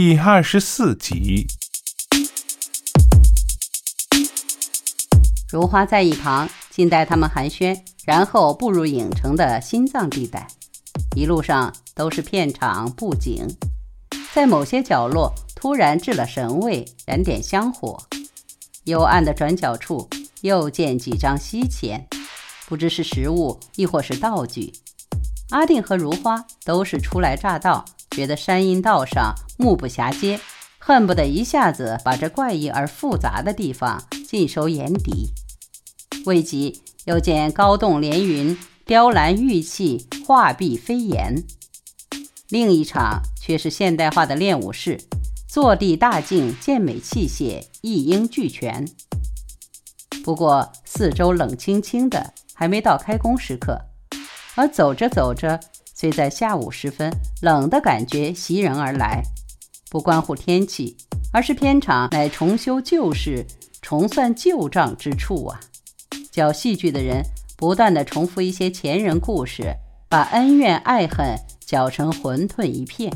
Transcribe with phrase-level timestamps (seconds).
[0.00, 1.44] 第二十四集。
[5.50, 10.46] 如花在一旁静待他们寒暄，然后步入影城的心脏地带。
[11.16, 13.44] 一路上都是片场布景，
[14.32, 18.00] 在某些角落突然置了神位，燃点香火。
[18.84, 20.08] 幽暗的转角处
[20.42, 22.06] 又见几张西钱，
[22.68, 24.72] 不知是实物亦或是道具。
[25.50, 30.40] 阿定和如花都是初来乍到，觉得山阴道上目不暇接，
[30.78, 35.32] 恨不得一下子把这怪异而复杂的地方尽收眼底。
[36.26, 41.44] 未及，又见高栋连云，雕栏玉砌，画壁飞檐。
[42.48, 44.98] 另一场却是现代化的练武室，
[45.46, 48.88] 坐地大镜，健美器械一应俱全。
[50.24, 53.78] 不过四周冷清清的，还没到开工时刻。
[54.54, 55.60] 而走着走着，
[56.00, 57.12] 虽在下午时分，
[57.42, 59.20] 冷的感觉袭人而来，
[59.90, 60.96] 不关乎天气，
[61.32, 63.44] 而是片场乃重修旧事、
[63.82, 65.58] 重算旧账之处啊！
[66.30, 67.20] 教戏剧的人
[67.56, 69.74] 不断的重复一些前人故事，
[70.08, 73.12] 把恩怨爱恨搅成混沌一片。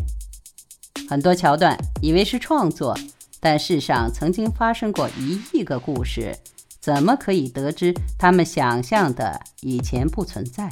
[1.08, 2.98] 很多桥段以为是创作，
[3.38, 6.36] 但世上曾经发生过一亿个故事，
[6.80, 10.68] 怎么可以得知他们想象的以前不存在？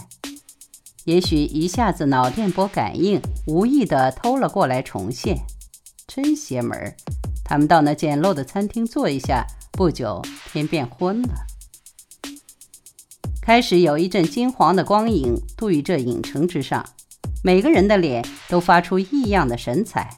[1.11, 5.37] 也许一下子脑电波感应，无意的偷了过来重现，
[6.07, 6.95] 真邪门儿！
[7.45, 10.23] 他们到那简陋的餐厅坐一下，不久
[10.53, 11.31] 天变昏了。
[13.43, 16.89] 开始有一阵金黄的光影渡于这影城之上，
[17.43, 20.17] 每个人的脸都发出异样的神采，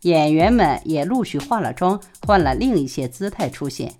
[0.00, 3.94] 演员们也陆续化了妆，换了另一些姿态出现。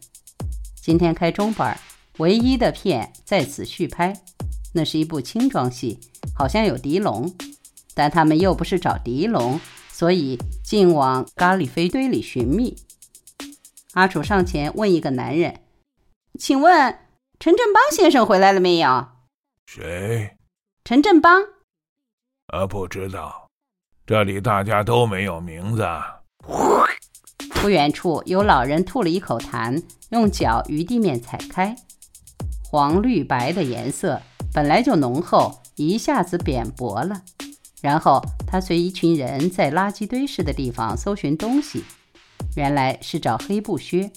[0.83, 1.79] 今天开中班，
[2.19, 4.13] 唯一的片在此续拍。
[4.73, 5.99] 那是一部轻装戏，
[6.35, 7.33] 好像有狄龙，
[7.95, 12.77] 但他们又不是找狄龙，所以竟往咖喱飞堆里寻觅。
[13.95, 15.61] 阿楚上前问一个男人
[16.39, 16.99] ：“请问
[17.39, 19.09] 陈振邦先生回来了没有
[19.67, 20.37] ？”“谁
[20.85, 21.43] ？”“陈振邦。
[22.53, 23.49] ”“呃，不知道，
[24.07, 25.87] 这里大家都没有名字。”
[27.63, 31.75] 不远处有老人吐了一口痰，用脚于地面踩开，
[32.63, 34.21] 黄绿白的颜色。
[34.53, 37.23] 本来就浓厚，一下子扁薄了。
[37.81, 41.85] 然后他随一群人在垃圾堆似的地方搜寻东西，
[42.57, 44.11] 原来是找黑布靴。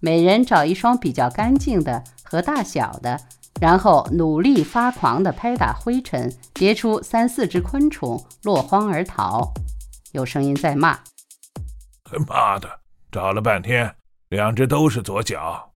[0.00, 3.20] 每人找一双比较干净的和大小的，
[3.60, 9.52] 然后努力发狂地拍打灰尘，叠出三四只昆虫，落荒而逃。
[10.12, 11.00] 有声音在骂
[12.28, 12.68] ：“妈的，
[13.10, 13.94] 找了半天，
[14.28, 15.72] 两只都是左脚。”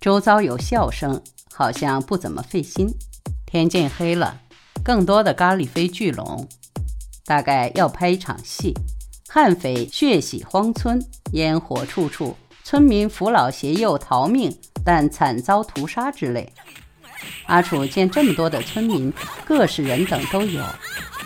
[0.00, 1.22] 周遭有笑声。
[1.54, 2.88] 好像不怎么费心。
[3.52, 4.40] 天渐黑了，
[4.82, 6.48] 更多的咖喱飞聚拢，
[7.26, 8.72] 大概要拍一场戏。
[9.28, 10.98] 悍匪血洗荒村，
[11.32, 16.50] 烟火处处，村民扶老携幼逃命，但惨遭屠杀之类。
[17.44, 19.12] 阿楚见这么多的村民，
[19.44, 20.64] 各式人等都有，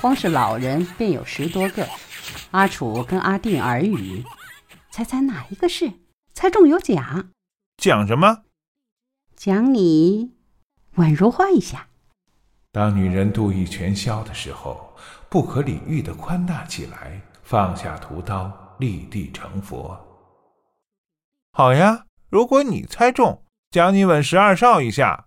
[0.01, 1.89] 光是老人便有十多个。
[2.51, 4.25] 阿楚跟阿定耳语
[4.91, 5.93] ：“猜猜哪一个是？
[6.35, 7.31] 猜中有奖。”
[7.81, 8.39] 奖什么？
[9.37, 10.33] 奖你
[10.97, 11.87] 宛如花一下。
[12.77, 14.95] 当女人妒意全消的时候，
[15.31, 19.99] 不可理喻的宽大起来，放下屠刀，立地成佛。
[21.53, 25.25] 好呀，如果你猜中，奖你吻十二少一下。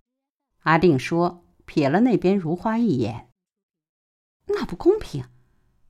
[0.62, 3.32] 阿定说，瞥了那边如花一眼。
[4.46, 5.26] 那不公平，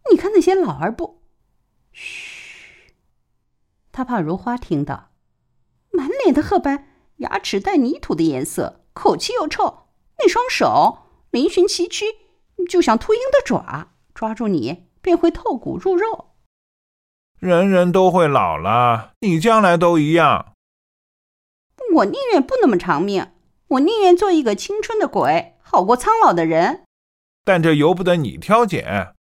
[0.10, 1.22] 你看那些老儿不……
[1.92, 2.94] 嘘，
[3.92, 5.12] 他怕如花听到，
[5.92, 6.86] 满脸的褐斑。
[7.18, 9.90] 牙齿带泥土的颜色，口气又臭，
[10.20, 12.06] 那双手嶙峋崎岖，
[12.68, 16.32] 就像秃鹰的爪，抓住你便会透骨入肉。
[17.38, 20.54] 人人都会老了，你将来都一样。
[21.96, 23.32] 我宁愿不那么长命，
[23.68, 26.84] 我宁愿做一个青春的鬼，好过苍老的人。
[27.46, 29.16] 但这由不得你挑拣，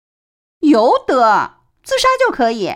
[0.61, 2.75] 由得自杀就可以。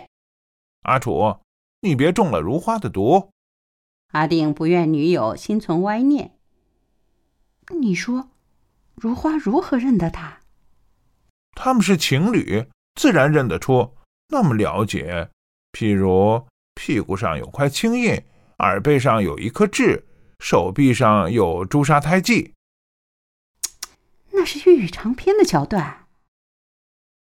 [0.83, 1.39] 阿楚，
[1.81, 3.31] 你别中了如花的毒。
[4.13, 6.37] 阿定不愿女友心存歪念。
[7.79, 8.29] 你说，
[8.95, 10.39] 如花如何认得他？
[11.55, 13.95] 他们是情侣，自然认得出。
[14.29, 15.29] 那么了解，
[15.71, 18.23] 譬如屁股上有块青印，
[18.59, 20.05] 耳背上有一颗痣，
[20.39, 22.53] 手臂上有朱砂胎记。
[24.31, 26.07] 那是粤语长篇的桥段。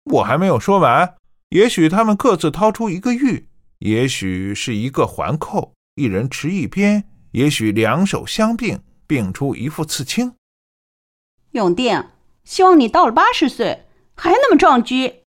[0.05, 1.15] 我还没有说完。
[1.49, 5.73] 也许他们各自掏出一个玉，也许是一个环扣。
[5.95, 10.33] 一人持一边，也许两手相并，并出一副刺青。
[11.51, 12.09] 永定，
[12.43, 15.23] 希望你到了八十岁还那么壮举。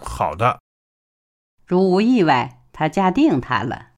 [0.00, 0.60] 好的。
[1.66, 3.92] 如无意外，他嫁定他了。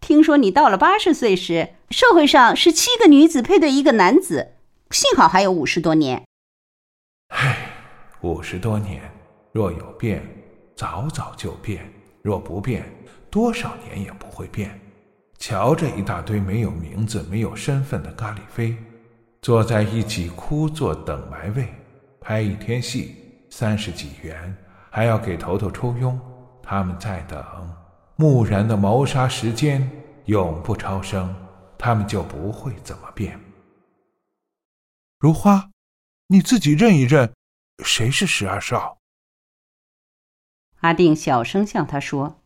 [0.00, 4.56] 听说你到了八十岁时，社会上是七个女子配对一个男子，
[4.90, 6.26] 幸好还有五十多年。
[7.28, 7.70] 唉，
[8.20, 9.10] 五十多年，
[9.52, 10.22] 若有变，
[10.76, 11.80] 早早就变；
[12.20, 12.84] 若不变，
[13.30, 14.78] 多少年也不会变。
[15.38, 18.76] 瞧这一大堆没有名字、没有身份的咖喱飞，
[19.44, 21.68] 坐在一起枯坐等埋位，
[22.18, 23.14] 拍一天戏
[23.50, 24.56] 三十几元，
[24.88, 26.18] 还要给头头抽佣。
[26.62, 27.44] 他们在等。
[28.16, 29.86] 木然的谋杀时间
[30.24, 31.36] 永不超生，
[31.76, 33.38] 他们就不会怎么变。
[35.18, 35.68] 如花，
[36.28, 37.30] 你自己认一认，
[37.84, 38.96] 谁是十二少？
[40.80, 42.40] 阿定小声向他说。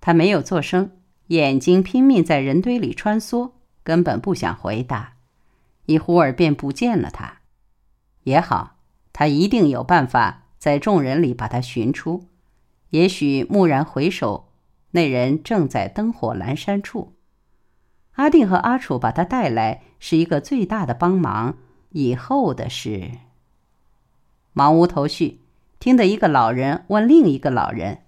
[0.00, 3.52] 他没有作声，眼睛拼命在人堆里穿梭，
[3.82, 5.18] 根本不想回答。
[5.90, 7.40] 一忽儿便不见了他。
[8.22, 8.76] 也好，
[9.12, 12.28] 他一定有办法在众人里把他寻出。
[12.90, 14.46] 也许蓦然回首。
[14.92, 17.14] 那人正在灯火阑珊处，
[18.14, 21.58] 阿定和阿楚把他带来是一个最大的帮忙。
[21.90, 23.10] 以后的事，
[24.52, 25.42] 忙无头绪。
[25.78, 28.02] 听得一个老人问另一个老人：“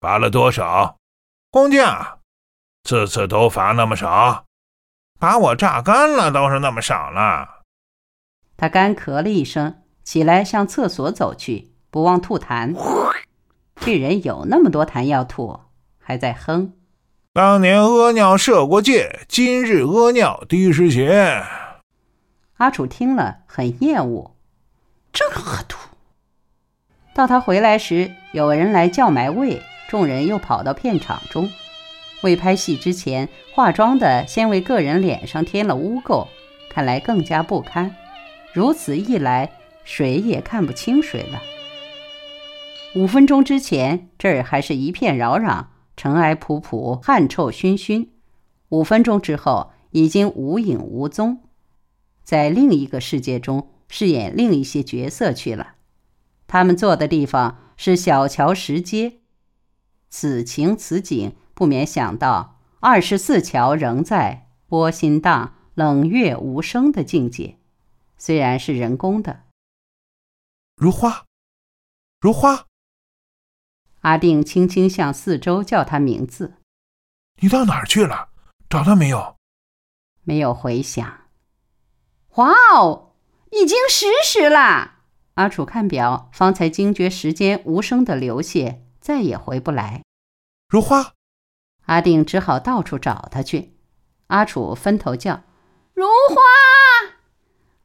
[0.00, 0.96] 罚了多少？
[1.50, 2.20] 工匠？
[2.84, 4.46] 次次都罚那么少？
[5.20, 7.60] 把我榨干了倒是那么少了。”
[8.58, 12.74] 他干咳了一声，起来向厕所走去，不忘吐痰。
[13.76, 15.60] 这人有那么多痰要吐。
[15.98, 16.72] 还在哼。
[17.32, 21.44] 当年屙尿射过界，今日屙尿滴湿鞋。
[22.56, 24.34] 阿楚听了很厌恶，
[25.12, 25.76] 真恶毒。
[27.14, 31.48] 到他回来时，有人来叫埋位，众人又跑到片场中。
[32.22, 36.26] 未拍戏之前，化妆的先为个人脸上添了污垢，
[36.68, 37.94] 看来更加不堪。
[38.52, 39.50] 如此一来，
[39.84, 41.40] 谁也看不清谁了。
[42.94, 45.66] 五分钟之前，这儿还是一片扰攘。
[45.96, 48.10] 尘埃仆仆，汗臭熏熏。
[48.70, 51.40] 五分钟之后，已经无影无踪，
[52.22, 55.74] 在另一个世界中饰演另一些角色去了。
[56.46, 59.18] 他们坐的地方是小桥石阶。
[60.08, 67.58] 此情此景，不免想到二十四桥仍在，波心荡，冷月无声的境界。
[68.16, 69.42] 虽然是人工的，
[70.74, 71.26] 如花，
[72.18, 72.64] 如花。
[74.00, 76.54] 阿定轻轻向四周叫他名字
[77.42, 78.30] ：“你到哪儿去了？
[78.70, 79.36] 找到没有？”
[80.24, 81.28] 没有回响。
[82.36, 83.12] 哇哦，
[83.50, 85.00] 已经十时了！
[85.34, 90.02] 阿楚看表，方才惊觉时间无声的流泻，再也回不来。
[90.70, 91.12] 如花，
[91.86, 93.76] 阿定只好到处找他去。
[94.28, 95.42] 阿楚分头叫
[95.94, 96.36] ：“如花，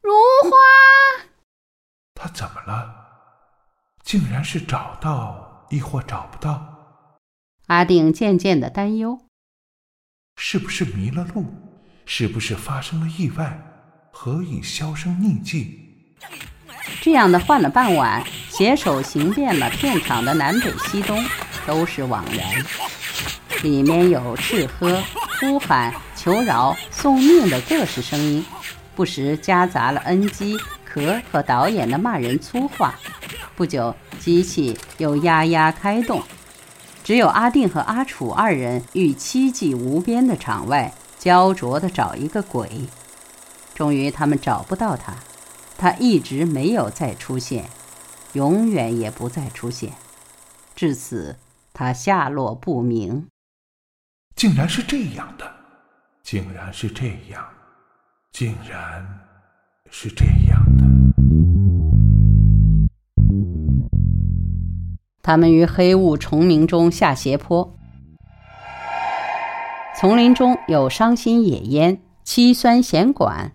[0.01, 0.11] 如
[0.43, 0.49] 花！”
[2.15, 2.95] 他怎么了？
[4.03, 5.43] 竟然是找到。
[5.71, 6.77] 亦或找不到，
[7.65, 9.19] 阿定渐渐的担忧：
[10.35, 11.43] 是不是迷了路？
[12.05, 13.59] 是不是发生了意外？
[14.11, 16.15] 何以销声匿迹？
[17.01, 21.19] 这样的换了半晚，携手行遍了片场的南北西东，
[21.65, 22.63] 都是枉然。
[23.63, 25.01] 里面有吃喝、
[25.39, 28.45] 呼喊、求饶、送命的各式声音，
[28.95, 32.95] 不时夹杂了 NG、壳和导演的骂人粗话。
[33.55, 33.95] 不久。
[34.17, 36.23] 机器又呀呀开动，
[37.03, 42.67] 只有阿定和阿楚二人于凄寂无边的场外焦灼地找一个鬼。
[43.75, 45.13] 终于，他们找不到他，
[45.77, 47.69] 他一直没有再出现，
[48.33, 49.91] 永远也不再出现。
[50.75, 51.35] 至此，
[51.71, 53.27] 他下落不明。
[54.35, 55.49] 竟然是这样的，
[56.21, 57.41] 竟然是这样，
[58.33, 59.07] 竟然
[59.89, 60.83] 是这样的。
[65.23, 67.77] 他们于黑雾重明中下斜坡，
[69.97, 73.53] 丛林中有伤心野烟，凄酸弦管，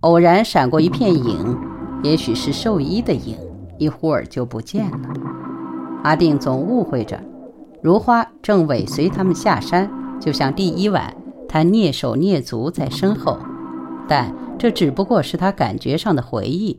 [0.00, 1.58] 偶然闪过一片影，
[2.02, 3.36] 也许是兽医的影，
[3.76, 5.10] 一会儿就不见了。
[6.02, 7.22] 阿定总误会着，
[7.82, 9.90] 如花正尾随他们下山，
[10.22, 11.12] 就像第一晚
[11.48, 13.40] 他蹑手蹑足在身后，
[14.06, 16.76] 但这只不过是他感觉上的回忆，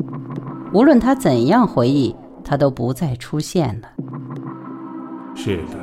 [0.74, 3.90] 无论他怎样回忆，他都不再出现了。
[5.36, 5.78] 是的，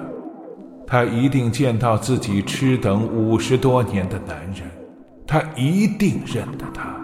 [0.87, 4.63] 他一定见到自己痴等五十多年的男人，
[5.27, 6.97] 他一定认得他。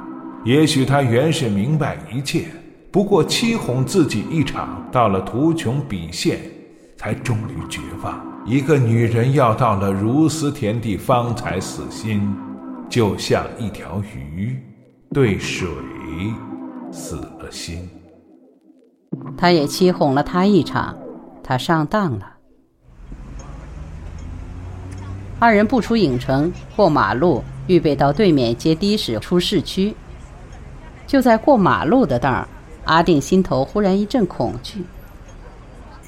[0.43, 2.47] 也许他原是明白一切，
[2.91, 6.41] 不过欺哄自己一场，到了图穷匕现，
[6.97, 8.25] 才终于绝望。
[8.45, 12.35] 一个女人要到了如斯田地方才死心，
[12.89, 14.57] 就像一条鱼
[15.13, 15.69] 对水
[16.93, 17.89] 死了心。
[19.37, 20.97] 他也欺哄了他一场，
[21.43, 22.33] 他上当了。
[25.39, 29.95] 二人不出影城，过马路，预备到对面接的士出市区。
[31.07, 32.49] 就在过马路的当儿，
[32.85, 34.85] 阿定心头忽然一阵恐惧。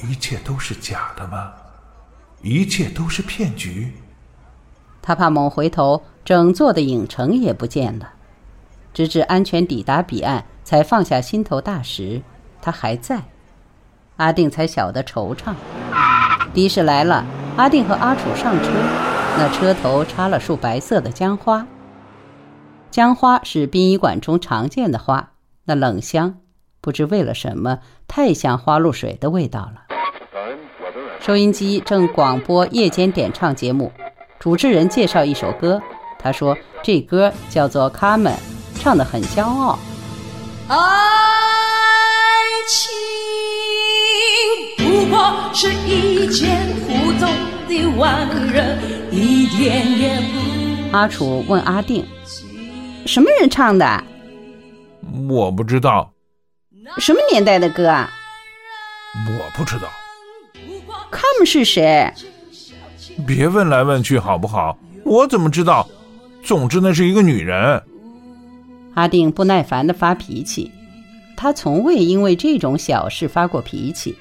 [0.02, 1.52] 一切都是假的吗？
[2.43, 3.93] 一切都是骗局？
[5.02, 8.11] 他怕猛回头，整座的影城也不见了。
[8.95, 12.23] 直至安全抵达彼岸，才放下心头大石。
[12.61, 13.23] 他还在，
[14.17, 15.55] 阿定才晓得惆怅。
[16.52, 17.25] 的士来了，
[17.57, 18.71] 阿定和阿楚上车，
[19.37, 21.67] 那车头插了束白色的姜花。
[22.90, 25.33] 姜花是殡仪馆中常见的花，
[25.64, 26.38] 那冷香，
[26.81, 29.88] 不知为了什么，太像花露水的味道了。
[31.20, 33.92] 收音机正广播夜间点唱节目，
[34.38, 35.80] 主持人介绍一首歌，
[36.18, 38.32] 他说这歌叫做《卡门》，
[38.80, 39.78] 唱得很骄傲。
[40.68, 40.76] 爱
[42.66, 42.90] 情
[44.78, 47.28] 不过是一件普通
[47.66, 48.78] 的玩人，
[49.10, 50.96] 一点也不。
[50.96, 52.06] 阿楚问阿定。
[53.06, 54.04] 什么人唱的？
[55.28, 56.12] 我不知道。
[56.98, 58.10] 什么年代的歌啊？
[59.26, 59.88] 我不知道。
[61.11, 62.12] 他们是谁？
[63.27, 64.79] 别问来问去好不好？
[65.05, 65.88] 我怎么知道？
[66.45, 67.83] 总之那是一个女人。
[68.95, 70.71] 阿定不耐烦的发脾气，
[71.37, 74.17] 他从未因为这种小事发过脾气。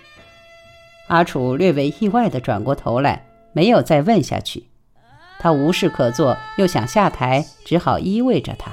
[1.08, 4.63] 阿楚略微意外的转过头来，没有再问下去。
[5.39, 8.72] 他无事可做，又想下台，只好依偎着他。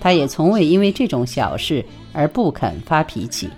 [0.00, 3.48] 他也从未因为这种小事而不肯发脾气。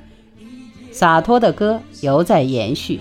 [0.90, 2.98] 洒脱的歌犹在延续。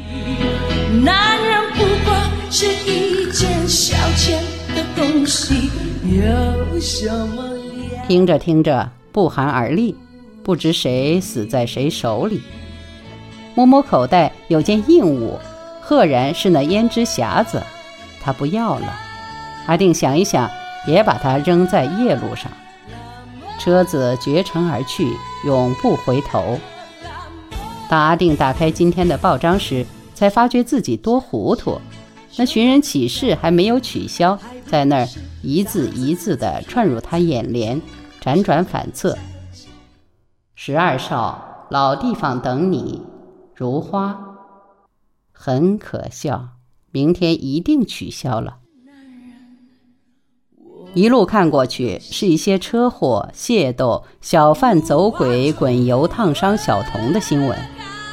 [0.91, 2.15] 男人不过
[2.49, 4.39] 是一件消遣
[4.75, 5.69] 的东西，
[6.03, 7.43] 有什么？
[8.07, 9.95] 听着听着，不寒而栗，
[10.41, 12.41] 不知谁死在谁手里。
[13.53, 15.37] 摸摸口袋，有件硬物，
[15.79, 17.61] 赫然是那胭脂匣子。
[18.19, 18.99] 他不要了，
[19.67, 20.49] 阿定想一想，
[20.87, 22.51] 也把它扔在夜路上。
[23.59, 25.07] 车子绝尘而去，
[25.45, 26.59] 永不回头。
[27.87, 29.85] 当阿定打开今天的报章时，
[30.19, 31.79] 才发觉自己多糊涂。
[32.35, 35.07] 那寻人启事还没有取消，在那儿
[35.41, 37.81] 一字一字地串入他眼帘，
[38.21, 39.17] 辗转反侧。
[40.55, 43.01] 十二少，老地方等你，
[43.55, 44.19] 如花，
[45.31, 46.49] 很可笑。
[46.91, 48.57] 明天一定取消了。
[50.93, 57.57] 一路看过去，是一些车祸、械斗、小贩走鬼、滚油烫伤小童的新闻，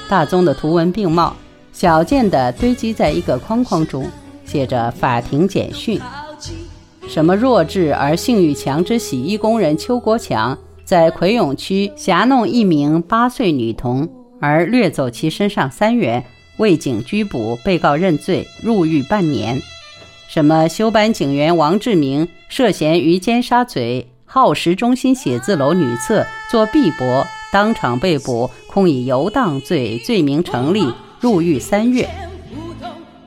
[0.08, 1.34] 大宗的图文并茂，
[1.76, 4.10] 小件的堆积在一个框框中，
[4.46, 6.00] 写着法庭简讯。
[7.06, 10.56] 什么弱智而性欲强之洗衣工人邱国强，
[10.86, 14.08] 在葵涌区挟弄一名八岁女童，
[14.40, 16.24] 而掠走其身上三元。
[16.56, 19.60] 未警拘捕，被告认罪，入狱半年。
[20.28, 32.08] 什么休班警员王志明涉嫌于尖沙咀浩实中心写字楼女厕做臂膊，当场被捕，控以游荡罪罪名成立，入狱三月。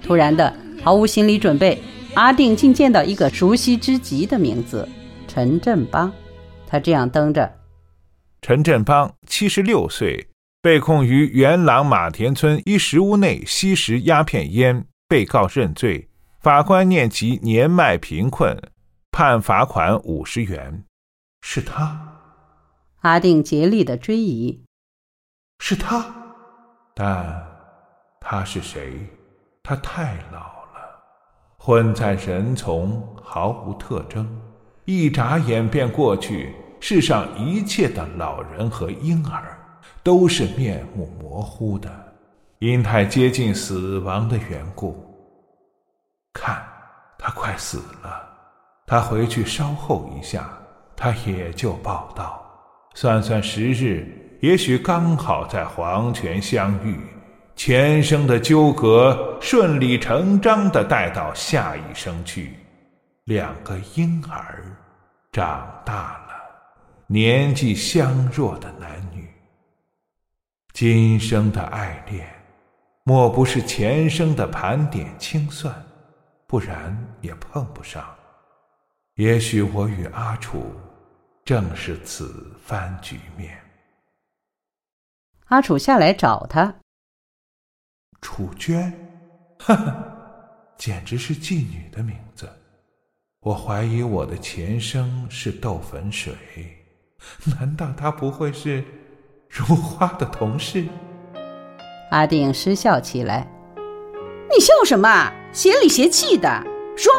[0.02, 0.54] 突然的，
[0.84, 1.82] 毫无心理准备，
[2.16, 4.88] 阿定竟见到一个熟悉之极的名字——
[5.28, 6.12] 陈振邦。
[6.68, 7.52] 他这样登着：
[8.42, 10.28] 陈振邦，七十六岁。
[10.62, 16.10] 被控于元朗马田村一石屋内吸食鸦片烟，被告认罪。
[16.42, 18.62] 法官念及年迈贫困，
[19.10, 20.84] 判罚款五十元。
[21.42, 22.20] 是他。
[23.02, 24.62] 阿定竭力的追疑。
[25.60, 26.14] 是他，
[26.94, 27.49] 但
[28.20, 28.94] 他是谁？
[29.64, 31.04] 他太老了，
[31.58, 34.28] 混在人丛，毫无特征，
[34.86, 36.56] 一眨眼便过去。
[36.80, 39.56] 世上一切的老人和婴儿。
[40.02, 41.90] 都是面目模糊的，
[42.60, 44.96] 因太接近死亡的缘故。
[46.34, 46.66] 看，
[47.18, 48.28] 他快死了。
[48.88, 50.50] 他回去稍后一下，
[50.96, 52.42] 他也就报道。
[52.96, 54.08] 算算时日，
[54.42, 57.00] 也许刚好在黄泉相遇，
[57.60, 62.58] 前生的纠葛顺理成章的带到下一生去。
[63.26, 64.64] 两个婴儿
[65.30, 66.34] 长大了，
[67.06, 69.30] 年纪相若的男女。
[70.72, 72.26] 今生的爱恋，
[73.04, 75.76] 莫不是前生的盘点清算？
[76.48, 78.02] 不然也碰不上。
[79.16, 80.74] 也许我与阿楚
[81.44, 83.62] 正是此番局面。
[85.48, 86.74] 阿楚下来找他。
[88.22, 88.92] 楚娟，
[89.60, 90.06] 哈哈，
[90.78, 92.48] 简直是妓女的名字。
[93.42, 96.34] 我怀疑我的前生是豆粉水，
[97.60, 98.84] 难道她不会是？
[99.50, 100.86] 如花的同事，
[102.12, 103.48] 阿定失笑起来。
[104.52, 105.32] 你笑什么？
[105.52, 106.64] 邪里邪气的，
[106.96, 107.12] 说。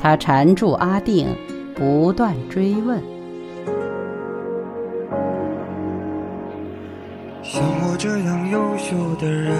[0.00, 1.28] 他缠住阿定，
[1.76, 3.00] 不断追问。
[7.42, 9.52] 像我这样优秀的人，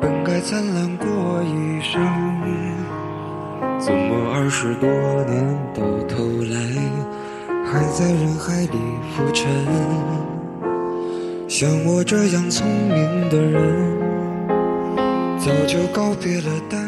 [0.00, 1.06] 本该灿烂过
[1.42, 2.00] 一生，
[3.80, 4.88] 怎么二十多
[5.24, 6.56] 年到头来，
[7.66, 8.78] 还在人海里
[9.16, 9.48] 浮沉？
[11.48, 13.98] 像我这样聪明的人，
[15.36, 16.87] 早就告别了单。